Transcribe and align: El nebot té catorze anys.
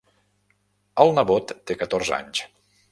El 1.05 1.13
nebot 1.19 1.55
té 1.71 1.81
catorze 1.85 2.19
anys. 2.21 2.45